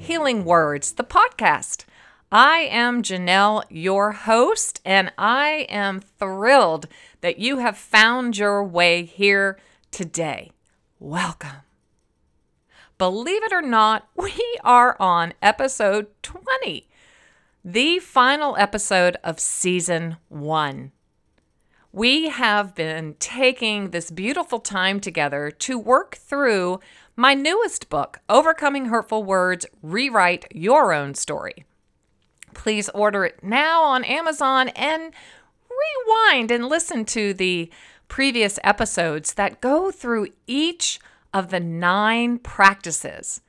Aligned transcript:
Healing 0.00 0.46
Words, 0.46 0.92
the 0.92 1.04
podcast. 1.04 1.84
I 2.32 2.60
am 2.70 3.02
Janelle, 3.02 3.64
your 3.68 4.12
host, 4.12 4.80
and 4.82 5.12
I 5.18 5.66
am 5.68 6.00
thrilled 6.00 6.88
that 7.20 7.38
you 7.38 7.58
have 7.58 7.76
found 7.76 8.38
your 8.38 8.64
way 8.64 9.04
here 9.04 9.58
today. 9.90 10.52
Welcome. 10.98 11.64
Believe 12.96 13.44
it 13.44 13.52
or 13.52 13.60
not, 13.60 14.08
we 14.16 14.42
are 14.64 14.96
on 14.98 15.34
episode 15.42 16.06
20, 16.22 16.88
the 17.62 17.98
final 17.98 18.56
episode 18.56 19.18
of 19.22 19.38
season 19.38 20.16
one. 20.30 20.92
We 21.92 22.28
have 22.28 22.74
been 22.74 23.16
taking 23.18 23.90
this 23.90 24.10
beautiful 24.10 24.60
time 24.60 24.98
together 25.00 25.50
to 25.50 25.78
work 25.78 26.14
through 26.14 26.80
my 27.16 27.34
newest 27.34 27.88
book, 27.88 28.20
Overcoming 28.28 28.86
Hurtful 28.86 29.24
Words 29.24 29.66
Rewrite 29.82 30.46
Your 30.52 30.92
Own 30.92 31.14
Story. 31.14 31.64
Please 32.54 32.88
order 32.90 33.24
it 33.24 33.42
now 33.42 33.82
on 33.82 34.04
Amazon 34.04 34.68
and 34.70 35.12
rewind 35.70 36.50
and 36.50 36.66
listen 36.66 37.04
to 37.06 37.34
the 37.34 37.70
previous 38.08 38.58
episodes 38.64 39.34
that 39.34 39.60
go 39.60 39.90
through 39.90 40.28
each 40.46 40.98
of 41.32 41.50
the 41.50 41.60
nine 41.60 42.38
practices. 42.38 43.40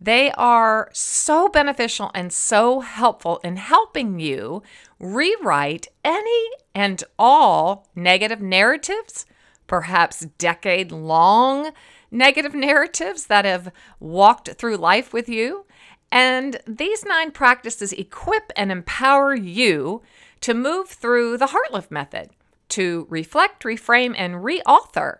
They 0.00 0.30
are 0.32 0.90
so 0.92 1.48
beneficial 1.48 2.10
and 2.14 2.32
so 2.32 2.80
helpful 2.80 3.40
in 3.42 3.56
helping 3.56 4.20
you 4.20 4.62
rewrite 4.98 5.88
any 6.04 6.48
and 6.74 7.02
all 7.18 7.88
negative 7.94 8.40
narratives, 8.40 9.26
perhaps 9.66 10.20
decade 10.38 10.92
long 10.92 11.72
negative 12.10 12.54
narratives 12.54 13.26
that 13.26 13.44
have 13.44 13.72
walked 14.00 14.50
through 14.54 14.76
life 14.76 15.12
with 15.12 15.28
you. 15.28 15.66
And 16.10 16.60
these 16.66 17.04
nine 17.04 17.30
practices 17.32 17.92
equip 17.92 18.52
and 18.56 18.70
empower 18.70 19.34
you 19.34 20.02
to 20.40 20.54
move 20.54 20.88
through 20.88 21.36
the 21.38 21.48
Heartlift 21.48 21.90
method 21.90 22.30
to 22.68 23.06
reflect, 23.08 23.64
reframe, 23.64 24.14
and 24.16 24.36
reauthor 24.36 25.18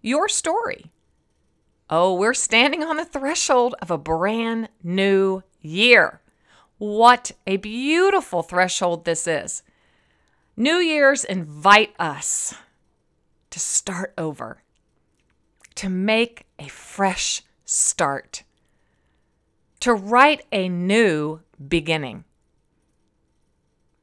your 0.00 0.28
story. 0.28 0.92
Oh, 1.88 2.14
we're 2.14 2.34
standing 2.34 2.82
on 2.82 2.96
the 2.96 3.04
threshold 3.04 3.74
of 3.80 3.90
a 3.90 3.98
brand 3.98 4.68
new 4.82 5.42
year. 5.60 6.20
What 6.78 7.32
a 7.46 7.56
beautiful 7.56 8.42
threshold 8.42 9.04
this 9.04 9.26
is. 9.26 9.62
New 10.56 10.76
Year's 10.76 11.24
invite 11.24 11.94
us 11.98 12.54
to 13.50 13.60
start 13.60 14.12
over, 14.18 14.62
to 15.76 15.88
make 15.88 16.46
a 16.58 16.68
fresh 16.68 17.42
start, 17.64 18.42
to 19.80 19.94
write 19.94 20.44
a 20.50 20.68
new 20.68 21.40
beginning. 21.68 22.24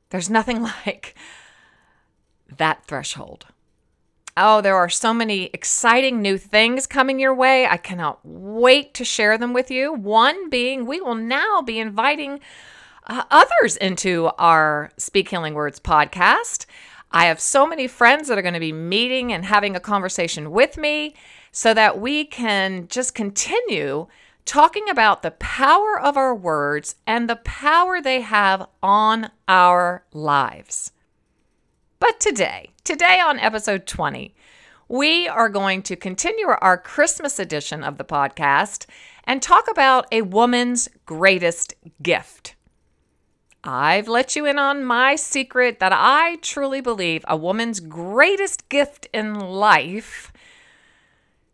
There's 0.09 0.29
nothing 0.29 0.61
like 0.85 1.15
that 2.57 2.85
threshold. 2.85 3.47
Oh, 4.35 4.61
there 4.61 4.75
are 4.75 4.89
so 4.89 5.13
many 5.13 5.45
exciting 5.53 6.21
new 6.21 6.39
things 6.39 6.87
coming 6.87 7.19
your 7.19 7.35
way. 7.35 7.67
I 7.67 7.77
cannot 7.77 8.19
wait 8.23 8.93
to 8.95 9.05
share 9.05 9.37
them 9.37 9.53
with 9.53 9.69
you. 9.69 9.93
One 9.93 10.49
being, 10.49 10.87
we 10.87 10.99
will 11.01 11.15
now 11.15 11.61
be 11.61 11.79
inviting 11.79 12.39
uh, 13.05 13.23
others 13.29 13.77
into 13.77 14.31
our 14.39 14.89
Speak 14.97 15.29
Healing 15.29 15.53
Words 15.53 15.79
podcast. 15.79 16.65
I 17.11 17.25
have 17.25 17.39
so 17.39 17.67
many 17.67 17.87
friends 17.87 18.27
that 18.27 18.39
are 18.39 18.41
going 18.43 18.55
to 18.55 18.59
be 18.59 18.73
meeting 18.73 19.31
and 19.31 19.45
having 19.45 19.75
a 19.75 19.79
conversation 19.79 20.49
with 20.49 20.77
me 20.77 21.13
so 21.53 21.73
that 21.73 22.01
we 22.01 22.25
can 22.25 22.87
just 22.89 23.13
continue 23.13 24.07
talking 24.43 24.89
about 24.89 25.21
the 25.21 25.31
power 25.31 25.97
of 25.97 26.17
our 26.17 26.35
words 26.35 26.95
and 27.05 27.29
the 27.29 27.37
power 27.37 28.01
they 28.01 28.21
have 28.21 28.67
on 28.81 29.29
our 29.47 30.03
lives. 30.11 30.91
But 31.99 32.19
today, 32.19 32.71
today 32.83 33.21
on 33.21 33.39
episode 33.39 33.85
20, 33.85 34.35
we 34.89 35.27
are 35.27 35.47
going 35.47 35.83
to 35.83 35.95
continue 35.95 36.47
our 36.47 36.77
Christmas 36.77 37.37
edition 37.37 37.83
of 37.83 37.97
the 37.97 38.03
podcast 38.03 38.87
and 39.23 39.39
talk 39.39 39.69
about 39.69 40.07
a 40.11 40.23
woman's 40.23 40.89
greatest 41.05 41.75
gift. 42.01 42.55
I've 43.63 44.07
let 44.07 44.35
you 44.35 44.45
in 44.47 44.57
on 44.57 44.83
my 44.83 45.15
secret 45.15 45.79
that 45.79 45.93
I 45.93 46.37
truly 46.41 46.81
believe 46.81 47.23
a 47.27 47.37
woman's 47.37 47.79
greatest 47.79 48.67
gift 48.69 49.07
in 49.13 49.39
life 49.39 50.32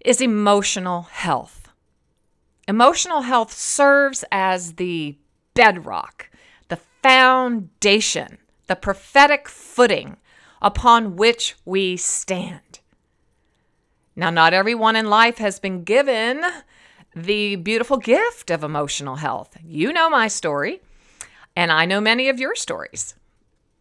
is 0.04 0.22
emotional 0.22 1.04
health. 1.04 1.70
Emotional 2.68 3.22
health 3.22 3.52
serves 3.52 4.24
as 4.32 4.74
the 4.74 5.18
bedrock, 5.54 6.30
the 6.68 6.78
foundation, 7.02 8.38
the 8.68 8.76
prophetic 8.76 9.50
footing 9.50 10.18
upon 10.62 11.16
which 11.16 11.56
we 11.66 11.98
stand. 11.98 12.80
Now, 14.16 14.30
not 14.30 14.54
everyone 14.54 14.96
in 14.96 15.10
life 15.10 15.38
has 15.38 15.60
been 15.60 15.84
given 15.84 16.44
the 17.16 17.56
beautiful 17.56 17.98
gift 17.98 18.52
of 18.52 18.64
emotional 18.64 19.16
health. 19.16 19.58
You 19.64 19.92
know 19.94 20.10
my 20.10 20.28
story, 20.28 20.82
and 21.56 21.72
I 21.72 21.86
know 21.86 22.02
many 22.02 22.30
of 22.30 22.40
your 22.40 22.56
stories. 22.56 23.16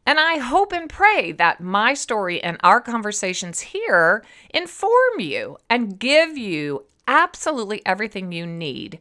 And 0.08 0.18
I 0.18 0.38
hope 0.38 0.72
and 0.72 0.88
pray 0.88 1.32
that 1.32 1.60
my 1.60 1.92
story 1.92 2.42
and 2.42 2.56
our 2.62 2.80
conversations 2.80 3.60
here 3.60 4.24
inform 4.48 5.20
you 5.20 5.58
and 5.68 5.98
give 5.98 6.34
you 6.34 6.86
absolutely 7.06 7.84
everything 7.84 8.32
you 8.32 8.46
need 8.46 9.00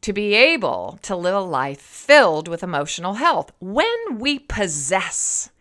to 0.00 0.12
be 0.12 0.34
able 0.34 0.98
to 1.02 1.14
live 1.14 1.36
a 1.36 1.40
life 1.40 1.80
filled 1.80 2.48
with 2.48 2.64
emotional 2.64 3.14
health. 3.14 3.52
When 3.60 4.18
we 4.18 4.40
possess 4.40 5.52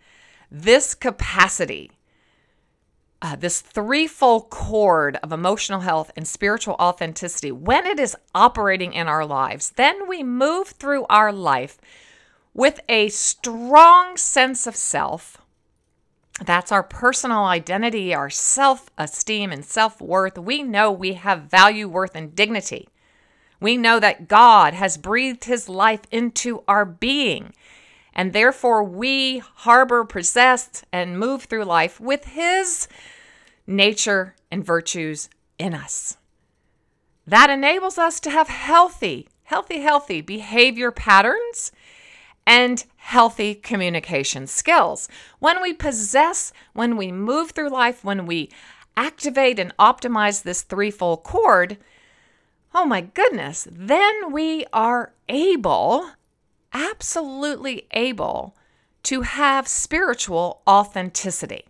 this 0.50 0.96
capacity, 0.96 1.92
uh, 3.22 3.36
this 3.36 3.62
threefold 3.62 4.50
cord 4.50 5.18
of 5.22 5.32
emotional 5.32 5.82
health 5.82 6.10
and 6.16 6.28
spiritual 6.28 6.76
authenticity, 6.80 7.52
when 7.52 7.86
it 7.86 8.00
is 8.00 8.18
operating 8.34 8.94
in 8.94 9.08
our 9.08 9.28
lives, 9.28 9.74
then 9.76 10.08
we 10.08 10.24
move 10.24 10.70
through 10.70 11.06
our 11.08 11.32
life 11.32 11.78
with 12.60 12.82
a 12.90 13.08
strong 13.08 14.18
sense 14.18 14.68
of 14.68 14.76
self. 14.76 15.38
That's 16.46 16.74
our 16.74 16.84
personal 16.84 17.46
identity, 17.46 18.14
our 18.14 18.30
self 18.30 18.90
esteem, 18.98 19.54
and 19.54 19.64
self 19.64 20.02
worth. 20.02 20.38
We 20.38 20.62
know 20.62 20.92
we 20.92 21.14
have 21.14 21.44
value, 21.44 21.88
worth, 21.88 22.16
and 22.16 22.36
dignity. 22.36 22.90
We 23.62 23.78
know 23.78 23.98
that 24.02 24.28
God 24.28 24.74
has 24.74 24.98
breathed 24.98 25.46
his 25.46 25.70
life 25.70 26.02
into 26.12 26.66
our 26.68 26.84
being, 26.84 27.54
and 28.14 28.34
therefore 28.34 28.84
we 28.84 29.38
harbor, 29.38 30.04
possess, 30.04 30.84
and 30.92 31.18
move 31.18 31.44
through 31.44 31.64
life 31.64 32.02
with 32.02 32.26
his 32.26 32.90
nature 33.68 34.36
and 34.52 34.66
virtues 34.66 35.30
in 35.58 35.74
us. 35.74 36.18
That 37.26 37.50
enables 37.50 37.98
us 37.98 38.20
to 38.20 38.30
have 38.30 38.50
healthy, 38.50 39.30
healthy, 39.44 39.80
healthy 39.80 40.20
behavior 40.20 40.92
patterns 40.92 41.72
and 42.46 42.84
healthy 42.98 43.56
communication 43.56 44.48
skills. 44.48 45.08
When 45.40 45.62
we 45.62 45.74
possess, 45.74 46.52
when 46.74 46.98
we 46.98 47.12
move 47.12 47.52
through 47.52 47.70
life, 47.70 48.04
when 48.04 48.26
we 48.26 48.50
activate 48.98 49.60
and 49.60 49.76
optimize 49.78 50.44
this 50.44 50.64
threefold 50.64 51.24
cord, 51.24 51.78
oh 52.74 52.86
my 52.86 53.02
goodness, 53.02 53.68
then 53.72 54.32
we 54.32 54.66
are 54.74 55.14
able, 55.28 56.12
absolutely 56.74 57.88
able, 57.92 58.56
to 59.04 59.22
have 59.22 59.68
spiritual 59.68 60.62
authenticity. 60.68 61.66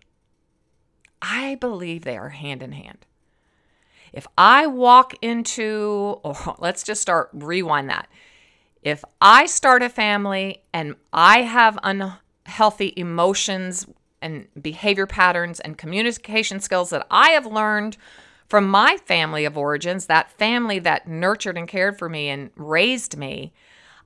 I 1.22 1.54
believe 1.56 2.04
they 2.04 2.16
are 2.16 2.30
hand 2.30 2.62
in 2.62 2.72
hand. 2.72 3.06
If 4.12 4.26
I 4.36 4.66
walk 4.66 5.14
into, 5.22 6.18
or 6.22 6.36
let's 6.58 6.82
just 6.82 7.02
start, 7.02 7.30
rewind 7.32 7.88
that. 7.90 8.08
If 8.82 9.04
I 9.20 9.46
start 9.46 9.82
a 9.82 9.88
family 9.88 10.62
and 10.72 10.94
I 11.12 11.42
have 11.42 11.78
unhealthy 11.82 12.94
emotions 12.96 13.86
and 14.22 14.46
behavior 14.60 15.06
patterns 15.06 15.60
and 15.60 15.76
communication 15.76 16.60
skills 16.60 16.90
that 16.90 17.06
I 17.10 17.30
have 17.30 17.46
learned 17.46 17.96
from 18.48 18.68
my 18.68 18.96
family 18.96 19.44
of 19.44 19.56
origins, 19.56 20.06
that 20.06 20.32
family 20.32 20.78
that 20.80 21.06
nurtured 21.06 21.58
and 21.58 21.68
cared 21.68 21.98
for 21.98 22.08
me 22.08 22.28
and 22.28 22.50
raised 22.56 23.16
me, 23.16 23.52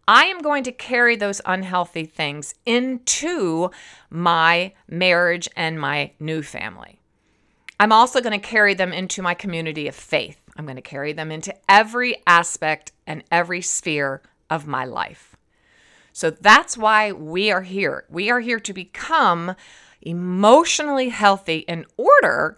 I 0.07 0.25
am 0.25 0.41
going 0.41 0.65
to 0.65 0.73
carry 0.73 1.17
those 1.17 1.41
unhealthy 1.47 2.05
things 2.05 2.55
into 2.67 3.71
my 4.11 4.75
marriage 4.89 5.49
and 5.57 5.81
my 5.81 6.13
new 6.21 6.43
family. 6.43 7.01
I'm 7.81 7.93
also 7.93 8.21
going 8.21 8.39
to 8.39 8.47
carry 8.47 8.75
them 8.75 8.93
into 8.93 9.23
my 9.23 9.35
community 9.35 9.89
of 9.89 9.95
faith. 9.95 10.39
I'm 10.57 10.67
going 10.67 10.77
to 10.77 10.83
carry 10.83 11.13
them 11.13 11.31
into 11.33 11.55
every 11.69 12.17
aspect 12.27 12.93
and 13.07 13.25
every 13.31 13.63
sphere 13.63 14.21
of 14.51 14.67
my 14.67 14.85
life. 14.85 15.37
So 16.13 16.31
that's 16.31 16.79
why 16.79 17.13
we 17.13 17.51
are 17.51 17.63
here. 17.63 18.05
We 18.09 18.31
are 18.31 18.41
here 18.41 18.61
to 18.61 18.73
become 18.73 19.57
emotionally 20.01 21.09
healthy 21.09 21.59
in 21.59 21.87
order 21.97 22.57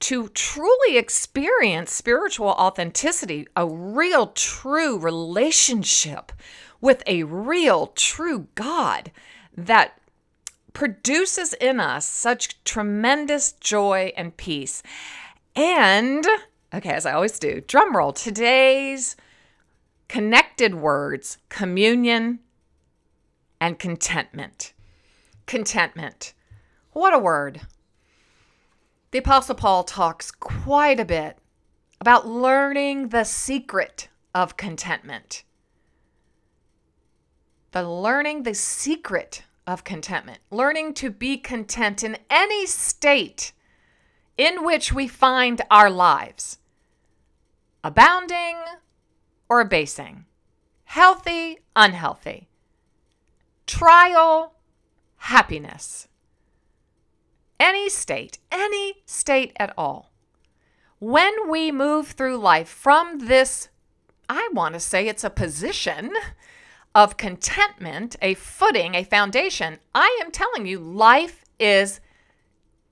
to 0.00 0.28
truly 0.30 0.96
experience 0.98 1.92
spiritual 1.92 2.48
authenticity, 2.48 3.46
a 3.56 3.66
real, 3.66 4.28
true 4.28 4.98
relationship 4.98 6.32
with 6.80 7.02
a 7.06 7.22
real, 7.22 7.88
true 7.88 8.48
God 8.56 9.12
that 9.56 10.00
produces 10.72 11.52
in 11.54 11.78
us 11.78 12.06
such 12.06 12.62
tremendous 12.64 13.52
joy 13.52 14.12
and 14.16 14.36
peace. 14.36 14.82
And, 15.54 16.26
okay, 16.74 16.90
as 16.90 17.06
I 17.06 17.12
always 17.12 17.38
do, 17.38 17.62
drum 17.66 17.96
roll, 17.96 18.12
today's 18.12 19.16
connected 20.12 20.74
words 20.74 21.38
communion 21.48 22.38
and 23.58 23.78
contentment. 23.78 24.74
Contentment. 25.46 26.34
What 26.92 27.14
a 27.14 27.18
word. 27.18 27.62
The 29.10 29.20
Apostle 29.20 29.54
Paul 29.54 29.84
talks 29.84 30.30
quite 30.30 31.00
a 31.00 31.06
bit 31.06 31.38
about 31.98 32.28
learning 32.28 33.08
the 33.08 33.24
secret 33.24 34.10
of 34.34 34.58
contentment. 34.58 35.44
The 37.70 37.88
learning 37.88 38.42
the 38.42 38.54
secret 38.54 39.44
of 39.66 39.82
contentment, 39.82 40.40
learning 40.50 40.92
to 40.94 41.08
be 41.08 41.38
content 41.38 42.04
in 42.04 42.18
any 42.28 42.66
state 42.66 43.54
in 44.36 44.62
which 44.62 44.92
we 44.92 45.08
find 45.08 45.62
our 45.70 45.88
lives, 45.88 46.58
abounding 47.82 48.58
or 49.52 49.60
abasing, 49.60 50.24
healthy, 50.84 51.58
unhealthy, 51.76 52.48
trial, 53.66 54.54
happiness. 55.16 56.08
Any 57.60 57.90
state, 57.90 58.38
any 58.50 59.02
state 59.04 59.52
at 59.56 59.74
all. 59.76 60.10
When 61.00 61.50
we 61.50 61.70
move 61.70 62.12
through 62.12 62.38
life 62.38 62.70
from 62.70 63.26
this, 63.26 63.68
I 64.26 64.48
want 64.54 64.72
to 64.72 64.80
say 64.80 65.06
it's 65.06 65.22
a 65.22 65.28
position 65.28 66.14
of 66.94 67.18
contentment, 67.18 68.16
a 68.22 68.32
footing, 68.32 68.94
a 68.94 69.04
foundation, 69.04 69.80
I 69.94 70.18
am 70.24 70.30
telling 70.30 70.64
you, 70.64 70.78
life 70.78 71.44
is 71.58 72.00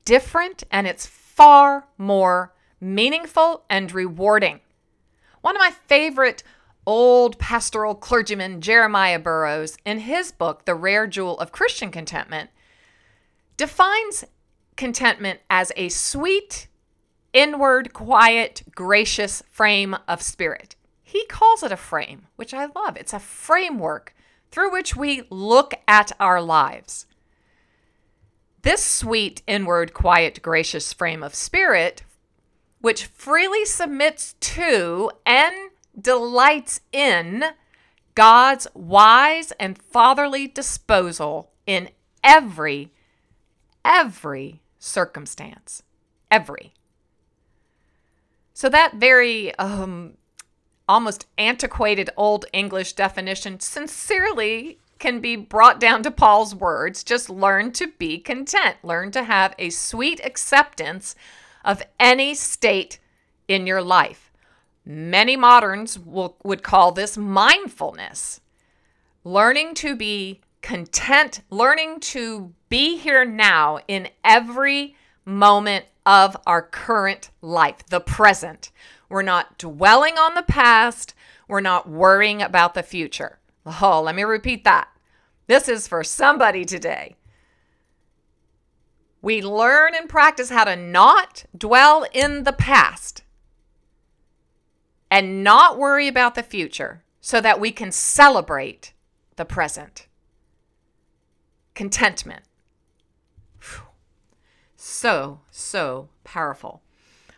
different 0.05 0.65
and 0.71 0.87
it's 0.87 1.07
far 1.07 1.87
more 1.97 2.53
meaningful 2.83 3.65
and 3.71 3.91
rewarding. 3.91 4.61
One 5.41 5.57
of 5.57 5.61
my 5.61 5.71
favorite 5.87 6.43
old 6.87 7.39
pastoral 7.39 7.95
clergyman, 7.95 8.61
Jeremiah 8.61 9.19
Burroughs, 9.19 9.77
in 9.85 10.01
his 10.01 10.33
book, 10.33 10.65
The 10.65 10.75
Rare 10.75 11.07
Jewel 11.07 11.39
of 11.39 11.53
Christian 11.53 11.91
Contentment, 11.91 12.51
defines 13.57 14.25
contentment 14.77 15.41
as 15.49 15.73
a 15.77 15.89
sweet, 15.89 16.69
inward, 17.33 17.93
quiet, 17.93 18.63
gracious 18.75 19.43
frame 19.51 19.97
of 20.09 20.23
spirit. 20.23 20.77
He 21.03 21.27
calls 21.27 21.63
it 21.63 21.73
a 21.73 21.77
frame, 21.77 22.27
which 22.37 22.55
I 22.55 22.67
love. 22.75 22.97
It's 22.97 23.13
a 23.13 23.19
framework 23.19 24.15
through 24.51 24.73
which 24.73 24.97
we 24.97 25.23
look 25.31 25.75
at 25.87 26.13
our 26.21 26.41
lives. 26.41 27.07
This 28.63 28.85
sweet, 28.85 29.43
inward, 29.47 29.95
quiet, 29.95 30.43
gracious 30.43 30.93
frame 30.93 31.23
of 31.23 31.35
spirit, 31.35 32.03
which 32.81 33.07
freely 33.07 33.65
submits 33.65 34.35
to 34.41 35.11
and 35.27 35.55
delights 35.99 36.81
in 36.93 37.45
God's 38.15 38.67
wise 38.75 39.53
and 39.53 39.81
fatherly 39.81 40.47
disposal 40.47 41.51
in 41.67 41.91
every, 42.25 42.93
every 43.85 44.61
circumstance. 44.79 45.83
Every. 46.31 46.73
So 48.55 48.69
that 48.69 48.95
very 48.95 49.55
um, 49.57 50.17
almost 50.89 51.27
antiquated 51.39 52.11
Old 52.17 52.47
English 52.53 52.95
definition 52.95 53.61
sincerely 53.61 54.79
can 54.99 55.21
be 55.21 55.35
brought 55.35 55.81
down 55.81 56.03
to 56.03 56.11
Paul's 56.11 56.55
words 56.55 57.03
just 57.03 57.31
learn 57.31 57.73
to 57.73 57.89
be 57.99 58.19
content, 58.19 58.77
learn 58.83 59.11
to 59.13 59.25
have 59.25 59.55
a 59.59 59.71
sweet 59.71 60.21
acceptance 60.23 61.15
of 61.65 61.83
any 61.99 62.35
state 62.35 62.99
in 63.49 63.67
your 63.67 63.83
life. 63.83 64.33
Many 64.85 65.37
moderns 65.37 65.99
will, 65.99 66.37
would 66.43 66.63
call 66.63 66.93
this 66.93 67.17
mindfulness. 67.17 68.41
Learning 69.25 69.75
to 69.75 69.95
be 69.95 70.41
content, 70.63 71.43
learning 71.51 72.01
to 72.01 72.53
be 72.69 72.97
here 72.97 73.25
now 73.25 73.79
in 73.89 74.09
every 74.25 74.97
moment 75.25 75.85
of 76.07 76.37
our 76.47 76.63
current 76.63 77.31
life, 77.43 77.87
the 77.89 78.01
present. 78.01 78.71
We're 79.09 79.23
not 79.23 79.59
dwelling 79.59 80.15
on 80.15 80.35
the 80.35 80.43
past. 80.43 81.15
We're 81.49 81.61
not 81.61 81.89
worrying 81.89 82.41
about 82.43 82.75
the 82.75 82.83
future. 82.83 83.39
Oh, 83.67 84.03
let 84.03 84.15
me 84.15 84.23
repeat 84.23 84.65
that. 84.65 84.89
This 85.47 85.69
is 85.69 85.89
for 85.89 86.05
somebody 86.05 86.65
today. 86.65 87.17
We 89.23 89.43
learn 89.43 89.95
and 89.95 90.09
practice 90.09 90.51
how 90.51 90.65
to 90.65 90.77
not 90.77 91.45
dwell 91.57 92.07
in 92.13 92.45
the 92.45 92.53
past 92.53 93.23
and 95.11 95.45
not 95.45 95.79
worry 95.79 96.09
about 96.09 96.35
the 96.35 96.43
future 96.43 97.03
so 97.21 97.41
that 97.41 97.61
we 97.61 97.73
can 97.73 97.93
celebrate 97.93 98.93
the 99.37 99.45
present. 99.45 100.07
Contentment. 101.75 102.45
Whew. 103.61 103.83
So, 104.77 105.41
so 105.51 106.09
powerful. 106.25 106.83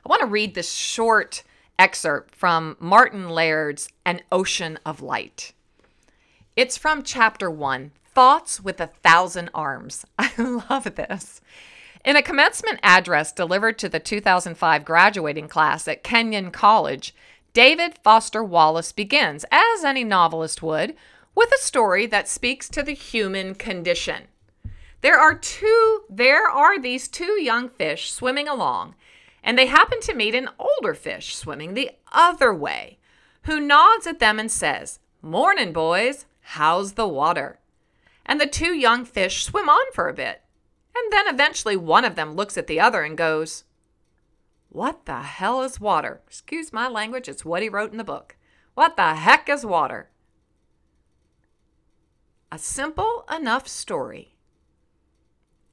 I 0.04 0.08
want 0.08 0.20
to 0.20 0.26
read 0.26 0.54
this 0.54 0.72
short 0.72 1.42
excerpt 1.78 2.34
from 2.34 2.76
Martin 2.78 3.28
Laird's 3.28 3.88
An 4.04 4.20
Ocean 4.30 4.78
of 4.84 5.02
Light. 5.02 5.52
It's 6.54 6.76
from 6.76 7.02
chapter 7.02 7.50
one 7.50 7.92
Thoughts 8.04 8.60
with 8.60 8.78
a 8.78 8.88
Thousand 8.88 9.48
Arms. 9.54 10.04
I 10.18 10.30
love 10.38 10.94
this. 10.96 11.40
In 12.04 12.16
a 12.16 12.22
commencement 12.22 12.80
address 12.82 13.32
delivered 13.32 13.78
to 13.78 13.88
the 13.88 14.00
2005 14.00 14.84
graduating 14.84 15.48
class 15.48 15.86
at 15.86 16.02
Kenyon 16.02 16.50
College, 16.50 17.14
David 17.52 17.94
Foster 18.02 18.42
Wallace 18.42 18.92
begins, 18.92 19.44
as 19.52 19.84
any 19.84 20.04
novelist 20.04 20.62
would, 20.62 20.96
with 21.34 21.50
a 21.52 21.62
story 21.62 22.06
that 22.06 22.28
speaks 22.28 22.68
to 22.70 22.82
the 22.82 22.94
human 22.94 23.54
condition. 23.54 24.24
There 25.00 25.18
are 25.18 25.34
two, 25.34 26.02
there 26.08 26.48
are 26.48 26.80
these 26.80 27.08
two 27.08 27.40
young 27.40 27.68
fish 27.68 28.12
swimming 28.12 28.48
along 28.48 28.94
and 29.42 29.58
they 29.58 29.66
happen 29.66 30.00
to 30.00 30.14
meet 30.14 30.34
an 30.34 30.48
older 30.58 30.94
fish 30.94 31.34
swimming 31.34 31.74
the 31.74 31.90
other 32.12 32.54
way, 32.54 32.98
who 33.42 33.58
nods 33.58 34.06
at 34.06 34.20
them 34.20 34.38
and 34.38 34.50
says, 34.50 35.00
Mornin', 35.20 35.72
boys, 35.72 36.26
how's 36.40 36.92
the 36.92 37.08
water? 37.08 37.58
And 38.24 38.40
the 38.40 38.46
two 38.46 38.74
young 38.74 39.04
fish 39.04 39.44
swim 39.44 39.68
on 39.68 39.92
for 39.92 40.08
a 40.08 40.14
bit, 40.14 40.41
and 40.94 41.12
then 41.12 41.28
eventually 41.28 41.76
one 41.76 42.04
of 42.04 42.14
them 42.14 42.34
looks 42.34 42.56
at 42.56 42.66
the 42.66 42.80
other 42.80 43.02
and 43.02 43.16
goes, 43.16 43.64
What 44.68 45.06
the 45.06 45.20
hell 45.20 45.62
is 45.62 45.80
water? 45.80 46.20
Excuse 46.26 46.72
my 46.72 46.88
language, 46.88 47.28
it's 47.28 47.44
what 47.44 47.62
he 47.62 47.68
wrote 47.68 47.92
in 47.92 47.98
the 47.98 48.04
book. 48.04 48.36
What 48.74 48.96
the 48.96 49.14
heck 49.14 49.48
is 49.48 49.66
water? 49.66 50.10
A 52.50 52.58
simple 52.58 53.24
enough 53.34 53.66
story. 53.68 54.34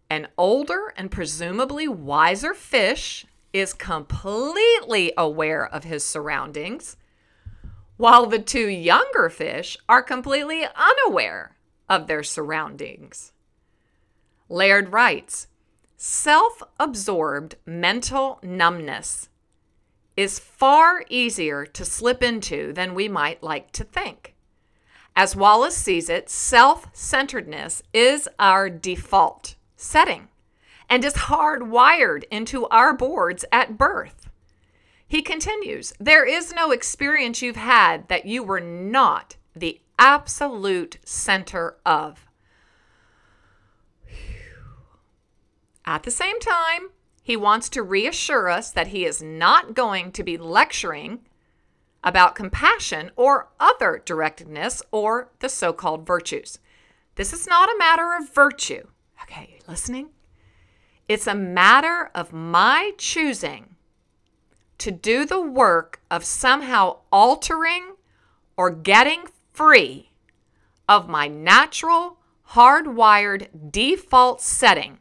An 0.10 0.28
older 0.38 0.94
and 0.98 1.12
presumably 1.12 1.88
wiser 1.88 2.54
fish 2.54 3.26
is 3.54 3.74
completely 3.74 5.12
aware 5.18 5.68
of 5.68 5.84
his 5.84 6.04
surroundings, 6.04 6.98
while 7.98 8.26
the 8.26 8.40
two 8.40 8.68
younger 8.68 9.30
fish 9.30 9.78
are 9.88 10.02
completely 10.02 10.66
unaware 10.76 11.58
of 11.90 12.08
their 12.08 12.24
surroundings. 12.24 13.34
Laird 14.50 14.92
writes 14.92 15.48
Self 15.96 16.64
absorbed 16.80 17.56
mental 17.66 18.40
numbness 18.42 19.30
is 20.18 20.40
far 20.40 21.06
easier 21.08 21.66
to 21.66 21.86
slip 21.86 22.24
into 22.24 22.74
than 22.74 22.94
we 22.94 23.08
might 23.08 23.44
like 23.44 23.72
to 23.72 23.84
think. 23.84 24.36
As 25.16 25.36
Wallace 25.36 25.78
sees 25.78 26.10
it, 26.10 26.30
self 26.30 26.88
centeredness 26.94 27.84
is 27.94 28.28
our 28.40 28.70
default 28.70 29.56
setting 29.76 30.28
and 30.90 31.06
is 31.06 31.14
hardwired 31.14 32.24
into 32.32 32.66
our 32.68 32.94
boards 32.94 33.46
at 33.52 33.78
birth. 33.78 34.30
He 35.08 35.22
continues, 35.22 35.94
There 36.00 36.26
is 36.26 36.54
no 36.54 36.72
experience 36.72 37.42
you've 37.42 37.56
had 37.56 38.08
that 38.08 38.26
you 38.26 38.44
were 38.44 38.60
not 38.60 39.36
the 39.56 39.80
absolute 39.98 40.98
center 41.04 41.78
of. 41.86 42.29
At 45.90 46.04
the 46.04 46.12
same 46.12 46.40
time, 46.40 46.92
he 47.24 47.36
wants 47.36 47.68
to 47.70 47.82
reassure 47.82 48.48
us 48.48 48.70
that 48.70 48.90
he 48.90 49.06
is 49.06 49.24
not 49.24 49.74
going 49.74 50.12
to 50.12 50.24
be 50.24 50.38
lecturing 50.38 51.22
about 52.04 52.36
compassion 52.36 53.10
or 53.16 53.48
other 53.60 54.00
directedness 54.06 54.84
or 54.92 55.32
the 55.40 55.50
so 55.50 55.74
called 55.74 56.06
virtues. 56.06 56.60
This 57.16 57.34
is 57.34 57.48
not 57.48 57.70
a 57.70 57.78
matter 57.80 58.16
of 58.16 58.32
virtue. 58.32 58.86
Okay, 59.24 59.58
listening? 59.68 60.10
It's 61.08 61.26
a 61.26 61.34
matter 61.34 62.12
of 62.14 62.32
my 62.32 62.92
choosing 63.00 63.76
to 64.78 64.92
do 64.92 65.26
the 65.26 65.42
work 65.42 66.02
of 66.12 66.24
somehow 66.24 66.98
altering 67.12 67.96
or 68.56 68.70
getting 68.70 69.24
free 69.54 70.12
of 70.88 71.10
my 71.10 71.28
natural, 71.28 72.20
hardwired 72.52 73.72
default 73.72 74.40
setting, 74.40 75.00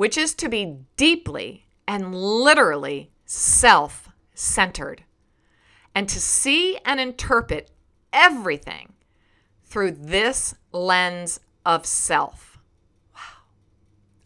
which 0.00 0.16
is 0.16 0.32
to 0.32 0.48
be 0.48 0.78
deeply 0.96 1.66
and 1.86 2.14
literally 2.14 3.10
self 3.26 4.08
centered, 4.32 5.04
and 5.94 6.08
to 6.08 6.18
see 6.18 6.78
and 6.86 6.98
interpret 6.98 7.70
everything 8.10 8.94
through 9.62 9.90
this 9.90 10.54
lens 10.72 11.38
of 11.66 11.84
self. 11.84 12.58
Wow. 13.14 13.42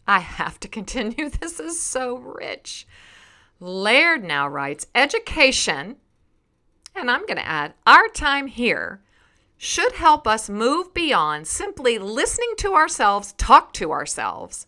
I 0.07 0.19
have 0.19 0.61
to 0.61 0.69
continue. 0.69 1.29
This 1.41 1.59
is 1.59 1.77
so 1.77 2.15
rich. 2.19 2.87
Laird 3.59 4.23
now 4.23 4.47
writes 4.47 4.87
education, 4.95 5.97
and 6.95 7.11
I'm 7.11 7.25
going 7.25 7.35
to 7.35 7.45
add 7.45 7.73
our 7.85 8.07
time 8.07 8.47
here 8.47 9.01
should 9.57 9.91
help 9.91 10.25
us 10.25 10.49
move 10.49 10.93
beyond 10.93 11.47
simply 11.47 11.99
listening 11.99 12.53
to 12.59 12.75
ourselves 12.75 13.33
talk 13.33 13.73
to 13.73 13.91
ourselves, 13.91 14.67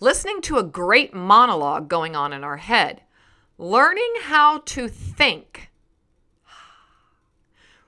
listening 0.00 0.40
to 0.42 0.58
a 0.58 0.62
great 0.62 1.14
monologue 1.14 1.88
going 1.88 2.14
on 2.14 2.32
in 2.32 2.44
our 2.44 2.58
head, 2.58 3.02
learning 3.58 4.12
how 4.22 4.58
to 4.58 4.88
think. 4.88 5.70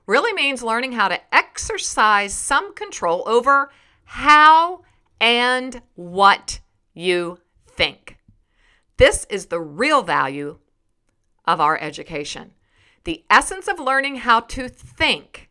Really 0.05 0.33
means 0.33 0.63
learning 0.63 0.93
how 0.93 1.07
to 1.07 1.19
exercise 1.33 2.33
some 2.33 2.73
control 2.73 3.23
over 3.27 3.71
how 4.05 4.81
and 5.21 5.81
what 5.95 6.61
you 6.93 7.39
think. 7.67 8.17
This 8.97 9.27
is 9.29 9.45
the 9.45 9.61
real 9.61 10.01
value 10.01 10.57
of 11.45 11.61
our 11.61 11.77
education. 11.79 12.51
The 13.03 13.23
essence 13.29 13.67
of 13.67 13.79
learning 13.79 14.17
how 14.17 14.39
to 14.41 14.67
think 14.67 15.49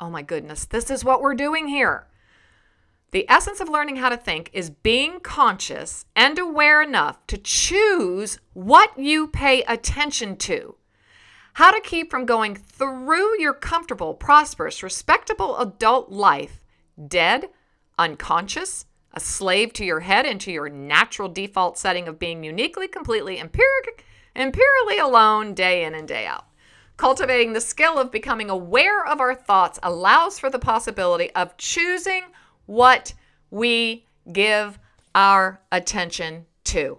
Oh 0.00 0.08
my 0.08 0.22
goodness, 0.22 0.64
this 0.64 0.90
is 0.90 1.04
what 1.04 1.20
we're 1.20 1.34
doing 1.34 1.68
here. 1.68 2.06
The 3.12 3.28
essence 3.28 3.60
of 3.60 3.68
learning 3.68 3.96
how 3.96 4.08
to 4.08 4.16
think 4.16 4.50
is 4.52 4.70
being 4.70 5.18
conscious 5.18 6.04
and 6.14 6.38
aware 6.38 6.80
enough 6.80 7.26
to 7.26 7.38
choose 7.38 8.38
what 8.52 8.96
you 8.96 9.26
pay 9.26 9.62
attention 9.62 10.36
to. 10.36 10.76
How 11.54 11.72
to 11.72 11.80
keep 11.80 12.10
from 12.10 12.24
going 12.24 12.54
through 12.54 13.40
your 13.40 13.52
comfortable, 13.52 14.14
prosperous, 14.14 14.82
respectable 14.82 15.58
adult 15.58 16.10
life 16.10 16.64
dead, 17.08 17.48
unconscious, 17.98 18.86
a 19.12 19.18
slave 19.18 19.72
to 19.72 19.84
your 19.84 20.00
head 20.00 20.24
and 20.24 20.40
to 20.42 20.52
your 20.52 20.68
natural 20.68 21.28
default 21.28 21.78
setting 21.78 22.06
of 22.06 22.18
being 22.18 22.44
uniquely, 22.44 22.86
completely, 22.86 23.40
empiric, 23.40 24.04
empirically 24.36 24.98
alone 24.98 25.54
day 25.54 25.82
in 25.82 25.94
and 25.96 26.06
day 26.06 26.26
out. 26.26 26.46
Cultivating 26.96 27.54
the 27.54 27.60
skill 27.60 27.98
of 27.98 28.12
becoming 28.12 28.50
aware 28.50 29.04
of 29.04 29.20
our 29.20 29.34
thoughts 29.34 29.80
allows 29.82 30.38
for 30.38 30.50
the 30.50 30.58
possibility 30.58 31.30
of 31.32 31.56
choosing 31.56 32.24
what 32.66 33.14
we 33.50 34.04
give 34.32 34.78
our 35.14 35.60
attention 35.72 36.46
to. 36.64 36.98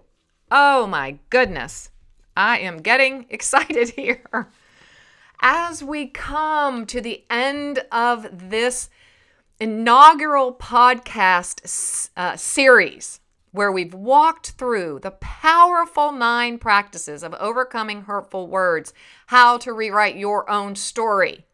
Oh 0.50 0.86
my 0.86 1.18
goodness. 1.30 1.90
I 2.36 2.58
am 2.58 2.78
getting 2.78 3.26
excited 3.30 3.90
here. 3.90 4.48
As 5.40 5.82
we 5.82 6.06
come 6.06 6.86
to 6.86 7.00
the 7.00 7.24
end 7.28 7.80
of 7.90 8.50
this 8.50 8.88
inaugural 9.58 10.54
podcast 10.54 12.10
uh, 12.16 12.36
series, 12.36 13.20
where 13.50 13.70
we've 13.70 13.92
walked 13.92 14.52
through 14.52 14.98
the 15.02 15.10
powerful 15.10 16.10
nine 16.10 16.58
practices 16.58 17.22
of 17.22 17.34
overcoming 17.34 18.02
hurtful 18.02 18.46
words, 18.46 18.94
how 19.26 19.58
to 19.58 19.72
rewrite 19.72 20.16
your 20.16 20.48
own 20.48 20.74
story. 20.74 21.44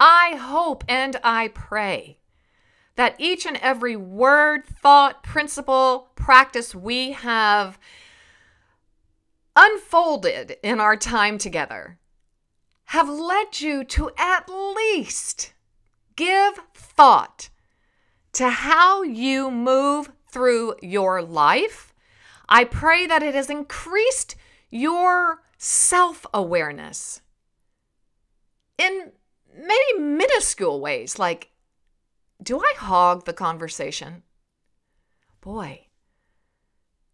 I 0.00 0.36
hope 0.36 0.84
and 0.88 1.16
I 1.22 1.48
pray 1.48 2.18
that 2.96 3.14
each 3.18 3.46
and 3.46 3.56
every 3.58 3.96
word, 3.96 4.64
thought, 4.66 5.22
principle, 5.22 6.08
practice 6.16 6.74
we 6.74 7.12
have 7.12 7.78
unfolded 9.54 10.56
in 10.62 10.80
our 10.80 10.96
time 10.96 11.38
together 11.38 11.98
have 12.90 13.08
led 13.08 13.60
you 13.60 13.82
to 13.82 14.10
at 14.16 14.48
least 14.48 15.52
give 16.14 16.60
thought 16.74 17.48
to 18.32 18.48
how 18.48 19.02
you 19.02 19.50
move 19.50 20.10
through 20.28 20.74
your 20.82 21.22
life. 21.22 21.94
I 22.48 22.64
pray 22.64 23.06
that 23.06 23.22
it 23.22 23.34
has 23.34 23.50
increased 23.50 24.36
your 24.70 25.42
self 25.58 26.26
awareness 26.32 27.22
in 28.78 29.12
maybe 29.52 29.98
minuscule 29.98 30.80
ways, 30.80 31.18
like, 31.18 31.50
do 32.42 32.60
I 32.60 32.74
hog 32.78 33.24
the 33.24 33.32
conversation? 33.32 34.22
Boy, 35.40 35.86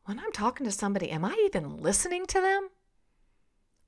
when 0.05 0.19
I'm 0.19 0.33
talking 0.33 0.65
to 0.67 0.73
somebody, 0.73 1.11
am 1.11 1.25
I 1.25 1.41
even 1.45 1.79
listening 1.79 2.27
to 2.27 2.41
them? 2.41 2.69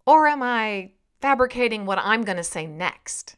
Or 0.06 0.28
am 0.28 0.42
I 0.42 0.92
fabricating 1.20 1.86
what 1.86 1.98
I'm 1.98 2.22
going 2.22 2.36
to 2.36 2.44
say 2.44 2.66
next? 2.66 3.36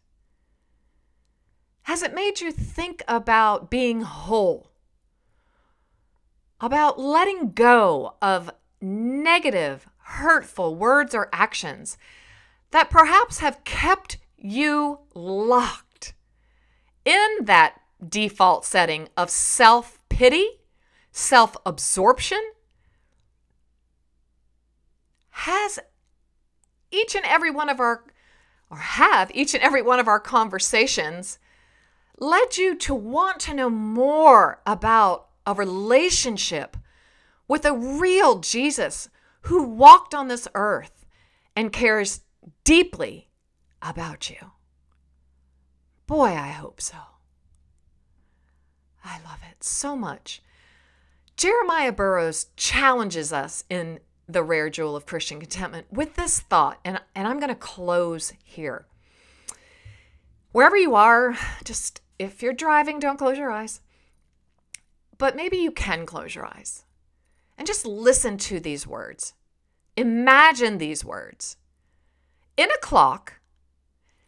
Has 1.82 2.02
it 2.02 2.14
made 2.14 2.40
you 2.40 2.50
think 2.50 3.02
about 3.06 3.70
being 3.70 4.02
whole? 4.02 4.70
About 6.60 6.98
letting 6.98 7.52
go 7.52 8.16
of 8.20 8.50
negative, 8.80 9.86
hurtful 9.98 10.74
words 10.74 11.14
or 11.14 11.28
actions 11.32 11.96
that 12.72 12.90
perhaps 12.90 13.38
have 13.38 13.64
kept 13.64 14.18
you 14.36 14.98
locked 15.14 16.14
in 17.04 17.38
that 17.42 17.80
default 18.06 18.64
setting 18.64 19.08
of 19.16 19.30
self 19.30 19.98
pity, 20.08 20.46
self 21.12 21.56
absorption? 21.64 22.40
Has 25.30 25.78
each 26.90 27.14
and 27.14 27.24
every 27.24 27.50
one 27.50 27.68
of 27.68 27.80
our, 27.80 28.04
or 28.70 28.78
have 28.78 29.30
each 29.34 29.54
and 29.54 29.62
every 29.62 29.82
one 29.82 30.00
of 30.00 30.08
our 30.08 30.20
conversations 30.20 31.38
led 32.18 32.56
you 32.56 32.74
to 32.74 32.94
want 32.94 33.40
to 33.40 33.54
know 33.54 33.70
more 33.70 34.60
about 34.66 35.28
a 35.46 35.54
relationship 35.54 36.76
with 37.46 37.64
a 37.64 37.76
real 37.76 38.40
Jesus 38.40 39.08
who 39.42 39.62
walked 39.62 40.14
on 40.14 40.28
this 40.28 40.48
earth 40.54 41.06
and 41.54 41.72
cares 41.72 42.22
deeply 42.64 43.28
about 43.82 44.30
you? 44.30 44.52
Boy, 46.06 46.30
I 46.30 46.48
hope 46.48 46.80
so. 46.80 46.96
I 49.06 49.20
love 49.24 49.38
it 49.48 49.62
so 49.62 49.96
much. 49.96 50.42
Jeremiah 51.36 51.92
Burroughs 51.92 52.46
challenges 52.56 53.32
us 53.32 53.62
in 53.70 54.00
The 54.26 54.42
Rare 54.42 54.68
Jewel 54.68 54.96
of 54.96 55.06
Christian 55.06 55.38
Contentment 55.38 55.86
with 55.92 56.16
this 56.16 56.40
thought, 56.40 56.80
and, 56.84 57.00
and 57.14 57.28
I'm 57.28 57.38
going 57.38 57.50
to 57.50 57.54
close 57.54 58.32
here. 58.42 58.86
Wherever 60.50 60.76
you 60.76 60.94
are, 60.94 61.36
just 61.64 62.00
if 62.18 62.42
you're 62.42 62.52
driving, 62.52 62.98
don't 62.98 63.18
close 63.18 63.38
your 63.38 63.50
eyes. 63.50 63.80
But 65.18 65.36
maybe 65.36 65.58
you 65.58 65.70
can 65.70 66.04
close 66.04 66.34
your 66.34 66.46
eyes 66.46 66.84
and 67.56 67.66
just 67.66 67.86
listen 67.86 68.36
to 68.38 68.58
these 68.58 68.86
words. 68.86 69.34
Imagine 69.96 70.78
these 70.78 71.04
words. 71.04 71.56
In 72.56 72.70
a 72.70 72.78
clock, 72.78 73.40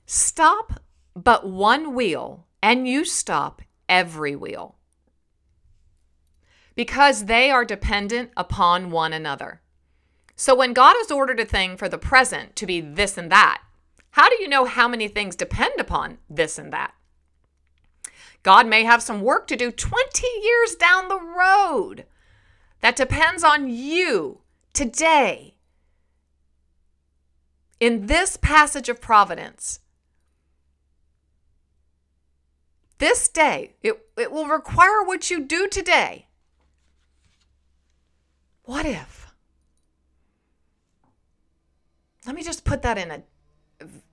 stop 0.07 0.81
but 1.15 1.49
one 1.49 1.95
wheel, 1.95 2.47
and 2.63 2.87
you 2.87 3.05
stop 3.05 3.63
every 3.89 4.37
wheel 4.37 4.77
because 6.75 7.25
they 7.25 7.51
are 7.51 7.65
dependent 7.65 8.31
upon 8.37 8.93
one 8.93 9.13
another. 9.13 9.61
So 10.37 10.55
when 10.55 10.73
God 10.73 10.95
has 10.99 11.11
ordered 11.11 11.41
a 11.41 11.45
thing 11.45 11.77
for 11.77 11.89
the 11.89 11.99
present 11.99 12.55
to 12.55 12.67
be 12.67 12.81
this 12.81 13.19
and 13.19 13.33
that, 13.33 13.61
how 14.13 14.29
do 14.29 14.37
you 14.41 14.47
know 14.47 14.65
how 14.65 14.87
many 14.87 15.09
things 15.09 15.35
depend 15.35 15.81
upon 15.81 16.19
this 16.31 16.57
and 16.57 16.73
that? 16.73 16.95
God 18.45 18.69
may 18.69 18.85
have 18.85 19.03
some 19.03 19.23
work 19.23 19.49
to 19.49 19.57
do 19.57 19.73
20 19.73 20.27
years 20.43 20.77
down 20.77 21.09
the 21.09 21.21
road 21.21 22.07
that 22.81 22.95
depends 22.95 23.43
on 23.43 23.69
you 23.69 24.43
today 24.73 25.57
in 27.81 28.07
this 28.07 28.37
passage 28.37 28.89
of 28.89 29.01
providence, 29.01 29.81
this 32.99 33.29
day, 33.29 33.75
it, 33.83 33.95
it 34.17 34.33
will 34.33 34.47
require 34.47 35.03
what 35.03 35.31
you 35.31 35.41
do 35.41 35.69
today. 35.69 36.27
What 38.65 38.85
if? 38.85 39.33
Let 42.27 42.35
me 42.35 42.43
just 42.43 42.65
put 42.65 42.83
that 42.83 42.99
in 42.99 43.11
a 43.11 43.23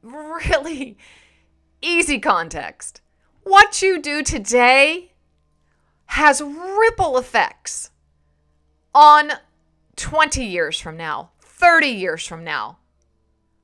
really 0.01 0.97
easy 1.81 2.19
context. 2.19 3.01
What 3.43 3.81
you 3.81 4.01
do 4.01 4.23
today 4.23 5.11
has 6.07 6.41
ripple 6.41 7.17
effects 7.17 7.91
on 8.93 9.33
20 9.97 10.45
years 10.45 10.79
from 10.79 10.95
now, 10.95 11.31
30 11.41 11.87
years 11.87 12.25
from 12.25 12.43
now, 12.43 12.77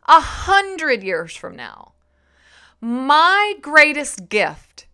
100 0.05 1.03
years 1.03 1.35
from 1.35 1.55
now. 1.55 1.93
My 2.81 3.53
greatest 3.61 4.27
gift 4.27 4.87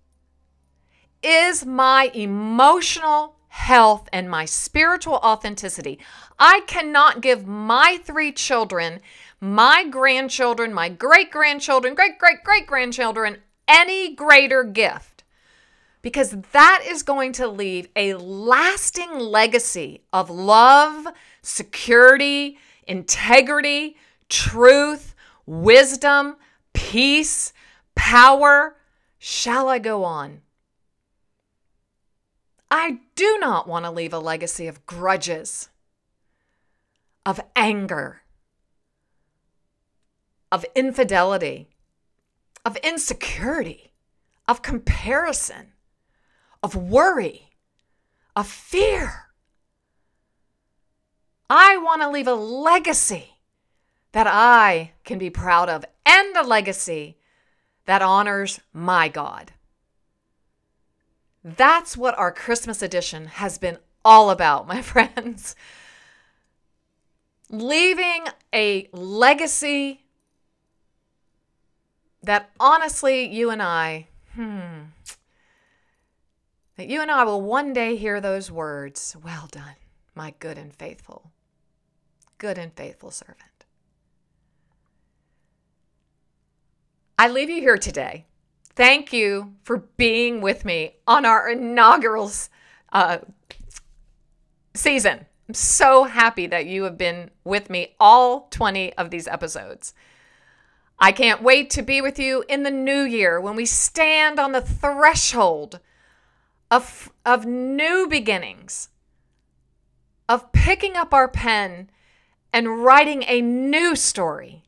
is 1.28 1.66
my 1.66 2.10
emotional 2.14 3.36
health 3.50 4.08
and 4.14 4.30
my 4.30 4.46
spiritual 4.46 5.16
authenticity. 5.16 6.00
I 6.40 6.62
cannot 6.68 7.22
give 7.22 7.46
my 7.46 8.00
three 8.04 8.32
children, 8.32 9.02
my 9.42 9.84
grandchildren, 9.84 10.74
my 10.74 10.90
great 10.90 11.32
grandchildren, 11.32 11.96
great 11.96 12.18
great 12.18 12.44
great 12.44 12.66
grandchildren 12.66 13.38
any 13.68 14.16
greater 14.16 14.64
gift 14.64 15.24
because 16.02 16.36
that 16.54 16.84
is 16.88 17.04
going 17.04 17.34
to 17.34 17.48
leave 17.48 17.90
a 17.96 18.14
lasting 18.14 19.20
legacy 19.20 20.02
of 20.14 20.30
love, 20.30 21.08
security, 21.42 22.58
integrity, 22.88 23.98
truth, 24.30 25.16
wisdom, 25.46 26.38
peace, 26.74 27.52
power. 27.96 28.78
Shall 29.20 29.68
I 29.68 29.80
go 29.80 30.04
on? 30.04 30.42
I 32.70 33.00
do 33.16 33.38
not 33.40 33.68
want 33.68 33.86
to 33.86 33.92
leave 33.92 34.14
a 34.14 34.20
legacy 34.20 34.68
of 34.68 34.86
grudges, 34.86 35.70
of 37.26 37.40
anger, 37.56 38.22
of 40.52 40.66
infidelity, 40.76 41.70
of 42.66 42.76
insecurity, 42.78 43.92
of 44.48 44.62
comparison, 44.62 45.74
of 46.62 46.76
worry, 46.76 47.50
of 48.36 48.48
fear. 48.48 49.28
I 51.50 51.78
want 51.78 52.02
to 52.02 52.10
leave 52.10 52.28
a 52.28 52.34
legacy 52.34 53.38
that 54.12 54.28
I 54.28 54.94
can 55.06 55.18
be 55.18 55.30
proud 55.30 55.70
of 55.70 55.86
and 56.06 56.36
a 56.36 56.44
legacy 56.44 57.18
that 57.86 58.02
honors 58.02 58.60
my 58.74 59.08
God. 59.08 59.54
That's 61.56 61.96
what 61.96 62.18
our 62.20 62.34
Christmas 62.34 62.82
edition 62.82 63.28
has 63.28 63.58
been 63.58 63.78
all 64.04 64.30
about, 64.30 64.68
my 64.68 64.82
friends. 64.94 65.56
Leaving 67.50 68.26
a 68.54 68.90
legacy 68.92 70.04
that 72.22 72.50
honestly, 72.60 73.34
you 73.34 73.50
and 73.50 73.62
I, 73.62 74.08
hmm, 74.36 74.88
that 76.76 76.90
you 76.90 77.02
and 77.02 77.10
I 77.10 77.24
will 77.24 77.42
one 77.42 77.72
day 77.72 77.96
hear 77.96 78.20
those 78.20 78.52
words 78.52 79.16
Well 79.24 79.48
done, 79.50 79.76
my 80.14 80.34
good 80.40 80.58
and 80.58 80.76
faithful, 80.76 81.32
good 82.38 82.58
and 82.58 82.74
faithful 82.74 83.12
servant. 83.12 83.64
I 87.18 87.30
leave 87.30 87.50
you 87.50 87.62
here 87.62 87.78
today 87.78 88.26
Thank 88.78 89.12
you 89.12 89.56
for 89.64 89.78
being 89.98 90.40
with 90.40 90.64
me 90.64 90.98
on 91.08 91.26
our 91.26 91.50
inaugural 91.50 92.32
uh, 92.94 93.18
season. 94.76 95.26
I'm 95.48 95.56
so 95.56 96.04
happy 96.04 96.46
that 96.46 96.68
you 96.68 96.84
have 96.84 96.96
been 96.96 97.32
with 97.44 97.72
me 97.72 97.96
all 98.00 98.42
20 98.52 98.94
of 98.94 99.10
these 99.10 99.28
episodes. 99.28 99.96
I 101.00 101.12
can't 101.12 101.42
wait 101.42 101.72
to 101.72 101.82
be 101.82 102.02
with 102.02 102.20
you 102.20 102.44
in 102.48 102.62
the 102.62 102.70
new 102.70 103.02
year 103.02 103.42
when 103.42 103.56
we 103.56 103.66
stand 103.66 104.40
on 104.40 104.52
the 104.52 104.62
threshold 104.62 105.80
of, 106.70 107.12
of 107.26 107.48
new 107.48 108.06
beginnings, 108.08 108.90
of 110.30 110.52
picking 110.52 110.96
up 110.96 111.16
our 111.16 111.28
pen 111.28 111.90
and 112.54 112.84
writing 112.84 113.24
a 113.28 113.42
new 113.42 113.96
story, 113.96 114.62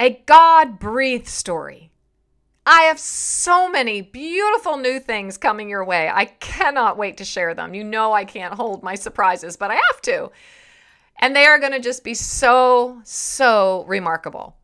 a 0.00 0.22
God 0.24 0.78
breathed 0.78 1.28
story 1.28 1.89
I 2.66 2.82
have 2.82 2.98
so 2.98 3.70
many 3.70 4.02
beautiful 4.02 4.76
new 4.76 5.00
things 5.00 5.38
coming 5.38 5.70
your 5.70 5.84
way. 5.84 6.10
I 6.12 6.26
cannot 6.26 6.98
wait 6.98 7.16
to 7.16 7.24
share 7.24 7.54
them. 7.54 7.74
You 7.74 7.84
know, 7.84 8.12
I 8.12 8.24
can't 8.24 8.54
hold 8.54 8.82
my 8.82 8.94
surprises, 8.94 9.56
but 9.56 9.70
I 9.70 9.74
have 9.74 10.00
to. 10.02 10.30
And 11.20 11.34
they 11.34 11.46
are 11.46 11.58
going 11.58 11.72
to 11.72 11.80
just 11.80 12.04
be 12.04 12.14
so, 12.14 13.00
so 13.04 13.84
remarkable. 13.86 14.56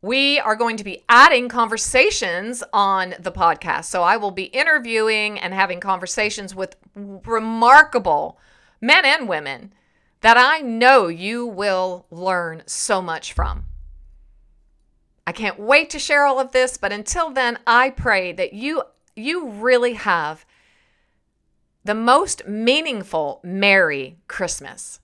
We 0.00 0.40
are 0.40 0.56
going 0.56 0.76
to 0.78 0.84
be 0.84 1.04
adding 1.08 1.48
conversations 1.48 2.64
on 2.72 3.14
the 3.20 3.30
podcast. 3.30 3.84
So 3.84 4.02
I 4.02 4.16
will 4.16 4.32
be 4.32 4.44
interviewing 4.44 5.38
and 5.38 5.54
having 5.54 5.78
conversations 5.78 6.54
with 6.54 6.76
remarkable 6.96 8.38
men 8.80 9.04
and 9.04 9.28
women 9.28 9.72
that 10.20 10.36
I 10.36 10.58
know 10.58 11.06
you 11.06 11.46
will 11.46 12.06
learn 12.10 12.62
so 12.66 13.00
much 13.00 13.32
from. 13.32 13.66
I 15.26 15.32
can't 15.32 15.58
wait 15.58 15.90
to 15.90 15.98
share 15.98 16.26
all 16.26 16.40
of 16.40 16.52
this, 16.52 16.76
but 16.76 16.92
until 16.92 17.30
then, 17.30 17.58
I 17.66 17.90
pray 17.90 18.32
that 18.32 18.52
you 18.52 18.82
you 19.14 19.48
really 19.48 19.92
have 19.94 20.46
the 21.84 21.94
most 21.94 22.46
meaningful 22.46 23.40
Merry 23.42 24.16
Christmas. 24.26 25.00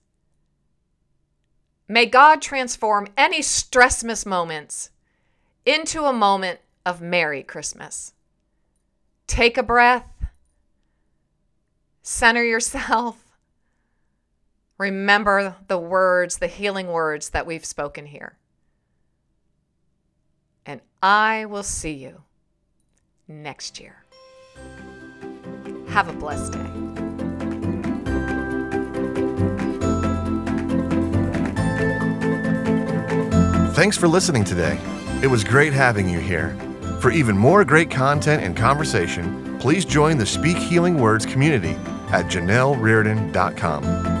May 1.87 2.05
God 2.05 2.41
transform 2.41 3.07
any 3.17 3.39
stressmas 3.41 4.25
moments 4.25 4.89
into 5.65 6.05
a 6.05 6.13
moment 6.13 6.59
of 6.85 7.01
Merry 7.01 7.43
Christmas. 7.43 8.13
Take 9.27 9.57
a 9.57 9.63
breath, 9.63 10.09
center 12.01 12.43
yourself, 12.43 13.23
remember 14.77 15.55
the 15.67 15.77
words, 15.77 16.37
the 16.37 16.47
healing 16.47 16.87
words 16.87 17.29
that 17.29 17.45
we've 17.45 17.65
spoken 17.65 18.07
here 18.07 18.38
and 20.69 20.81
I 21.01 21.45
will 21.45 21.63
see 21.63 21.93
you 21.93 22.21
next 23.27 23.79
year. 23.79 24.03
Have 25.87 26.07
a 26.07 26.13
blessed 26.13 26.53
day. 26.53 26.59
Thanks 33.73 33.97
for 33.97 34.07
listening 34.07 34.43
today. 34.43 34.77
It 35.23 35.27
was 35.27 35.43
great 35.43 35.73
having 35.73 36.07
you 36.07 36.19
here. 36.19 36.55
For 37.01 37.09
even 37.09 37.35
more 37.35 37.65
great 37.65 37.89
content 37.89 38.43
and 38.43 38.55
conversation, 38.55 39.57
please 39.57 39.85
join 39.85 40.19
the 40.19 40.25
Speak 40.25 40.57
Healing 40.57 40.99
Words 40.99 41.25
community 41.25 41.75
at 42.11 42.25
janellereardon.com. 42.25 44.18